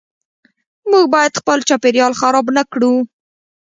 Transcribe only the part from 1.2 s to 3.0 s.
خپل چاپیریال خراب نکړو.